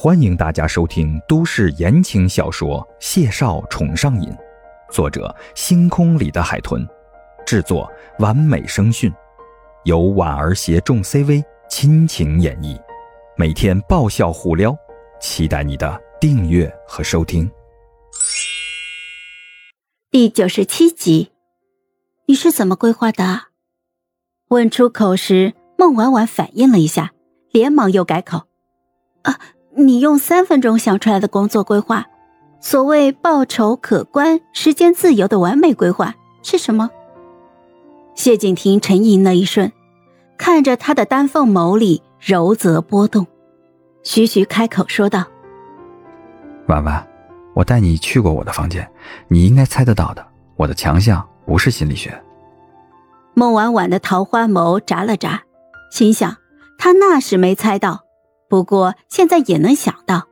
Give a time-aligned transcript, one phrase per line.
[0.00, 4.30] 欢迎大家收听都市言情小说《谢少宠上瘾》，
[4.92, 6.86] 作者：星空里的海豚，
[7.44, 9.12] 制作：完美声讯，
[9.82, 12.80] 由婉儿携众 CV 亲情演绎，
[13.36, 14.72] 每天爆笑互撩，
[15.20, 17.50] 期待你的订阅和收听。
[20.12, 21.32] 第九十七集，
[22.26, 23.46] 你是怎么规划的？
[24.50, 27.10] 问出口时，孟婉婉反应了一下，
[27.50, 28.42] 连忙又改口
[29.22, 29.40] ：“啊。”
[29.78, 32.04] 你用三分钟想出来的工作规划，
[32.60, 36.90] 所谓报酬可观、时间自由的完美规划是什么？
[38.16, 39.70] 谢景亭沉吟了一瞬，
[40.36, 43.24] 看着他的丹凤眸里柔泽波动，
[44.02, 45.24] 徐徐开口说道
[46.66, 47.06] ：“婉婉，
[47.54, 48.90] 我带你去过我的房间，
[49.28, 50.26] 你应该猜得到的。
[50.56, 52.20] 我的强项不是心理学。”
[53.34, 55.42] 孟婉婉的桃花眸眨了眨，
[55.92, 56.36] 心想：
[56.76, 58.07] 他那时没猜到。
[58.48, 60.26] 不过现在也能想到，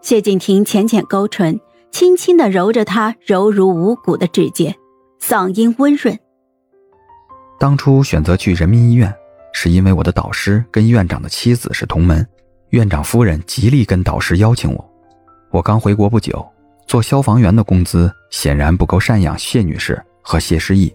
[0.00, 1.58] 谢景亭浅浅勾唇，
[1.90, 4.74] 轻轻的揉着她柔如无骨的指尖，
[5.20, 6.18] 嗓音温润。
[7.58, 9.12] 当初选择去人民医院，
[9.52, 12.26] 是因为我的导师跟院长的妻子是同门，
[12.70, 14.92] 院长夫人极力跟导师邀请我。
[15.50, 16.44] 我刚回国不久，
[16.86, 20.92] 做消防员的工资显然不够赡养谢女士和谢失忆，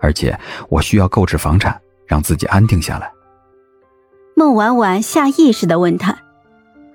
[0.00, 0.38] 而且
[0.68, 3.10] 我需要购置房产，让自己安定下来。
[4.40, 6.16] 孟婉婉下意识的问他：“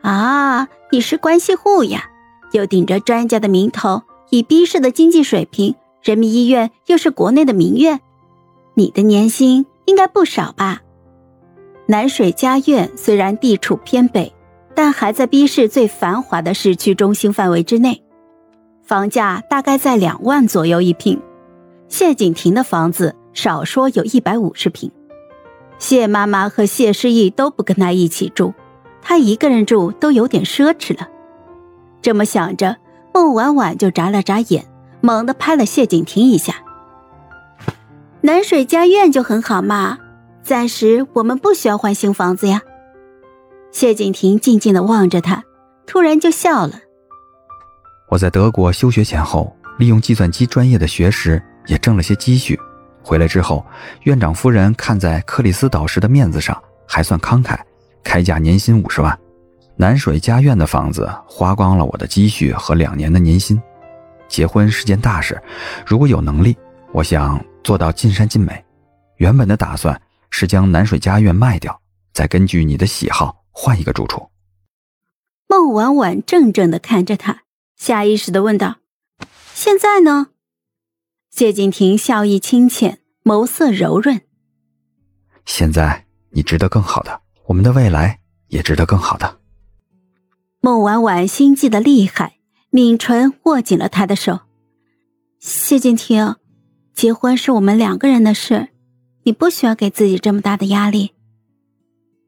[0.02, 2.06] 啊，你是关系户呀？
[2.54, 8.00] 又顶着专家的名头，以 B 市的经济水平，人民医院又是国内的名院，
[8.74, 10.82] 你的年薪应该不少吧？
[11.86, 14.34] 南水家苑虽然地处偏北，
[14.74, 18.04] 但还在 B 市最繁华的市区中心范围之内，
[18.82, 21.22] 房价大概在两万左右一平。
[21.90, 24.92] 谢景亭的房子少说有一百五十平。”
[25.78, 28.54] 谢妈妈和谢诗意都不跟他一起住，
[29.02, 31.08] 他一个人住都有点奢侈了。
[32.02, 32.78] 这么想着，
[33.14, 34.66] 孟婉婉就眨了眨眼，
[35.02, 36.56] 猛地拍了谢景亭一下。
[38.22, 40.00] 南水家苑就很好嘛，
[40.42, 42.62] 暂时我们不需要换新房子呀。
[43.72, 45.44] 谢景亭静静的望着他，
[45.86, 46.80] 突然就笑了。
[48.10, 52.58] 我在德国休学前后，利用计算机专业的学识，也挣了些积蓄。
[53.06, 53.64] 回来之后，
[54.02, 57.56] 院长夫人看在克里斯导师的面子上，还算慷慨，
[58.04, 59.16] 开价年薪五十万。
[59.76, 63.62] 南水家苑的房子花光了我的积蓄和两年的年薪。
[64.28, 65.40] 结婚是件大事，
[65.86, 66.58] 如果有能力，
[66.92, 68.66] 我想做到尽善尽美。
[69.18, 70.02] 原本的打算
[70.32, 71.80] 是将南水家苑卖掉，
[72.12, 74.28] 再根据你的喜好换一个住处。
[75.48, 77.44] 孟婉婉怔怔的看着他，
[77.78, 78.78] 下意识的问道
[79.54, 80.30] ：“现在呢？”
[81.36, 84.22] 谢景亭笑意清浅，眸色柔润。
[85.46, 89.42] 现在你值得更好的，我们的未来也值得更好的。
[90.62, 92.38] 孟婉婉心悸的厉害，
[92.70, 94.44] 抿唇握紧了他的手。
[95.42, 96.38] 谢景亭，
[96.94, 98.70] 结婚是我们两个人的事，
[99.24, 101.12] 你不需要给自己这么大的压力。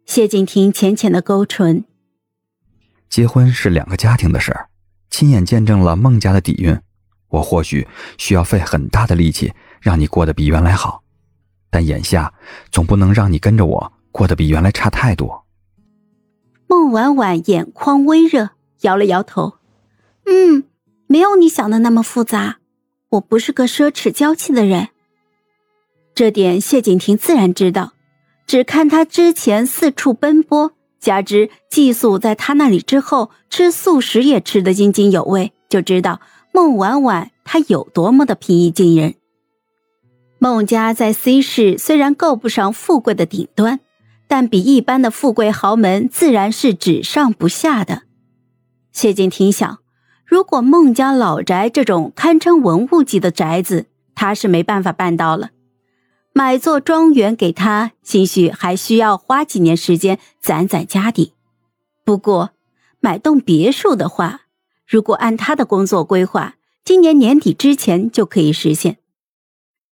[0.05, 1.85] 谢景亭浅浅的勾唇。
[3.09, 4.67] 结婚是两个家庭的事儿，
[5.09, 6.77] 亲眼见证了孟家的底蕴。
[7.29, 11.03] 我或许需要费很大的力气让你过得比原来好，
[11.69, 12.33] 但眼下
[12.71, 15.45] 总不能让你跟着我过得比原来差太多。
[16.67, 18.51] 孟婉婉眼眶微热，
[18.81, 19.55] 摇了摇头
[20.25, 20.63] ：“嗯，
[21.07, 22.57] 没有你想的那么复杂。
[23.09, 24.89] 我不是个奢侈娇气的人，
[26.13, 27.93] 这点谢景亭自然知道。
[28.45, 36.21] 只看他之前四处奔波，加之寄宿在他那里之后，吃素食也吃得津津有味，就知道。”
[36.57, 39.13] 孟婉婉，她有多么的平易近人？
[40.39, 43.79] 孟家在 C 市虽然够不上富贵的顶端，
[44.27, 48.01] 但比一般的富贵豪门自然是只上不下的。
[48.91, 49.77] 谢景亭想，
[50.25, 53.85] 如果孟家老宅这种堪称文物级的宅子，
[54.15, 55.51] 他是没办法办到了。
[56.33, 61.33] 买座庄园给他，兴许还需要花几年时间攒攒家底。
[62.03, 62.49] 不过，
[62.99, 64.46] 买栋别墅的话，
[64.87, 66.55] 如果按他的工作规划，
[66.85, 68.99] 今年年底之前就可以实现。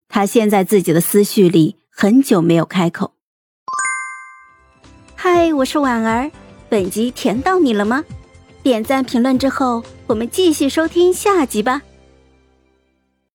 [0.10, 3.14] 他现在自己的思绪里很久没有开口。
[5.16, 6.30] 嗨，我是婉儿，
[6.68, 8.04] 本集甜到你了吗？
[8.62, 11.82] 点赞评论之后，我们继续收听下集吧。